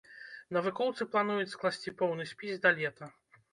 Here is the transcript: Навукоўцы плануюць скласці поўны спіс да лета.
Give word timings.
Навукоўцы 0.55 1.07
плануюць 1.17 1.53
скласці 1.57 1.95
поўны 2.01 2.27
спіс 2.33 2.53
да 2.67 2.75
лета. 2.83 3.15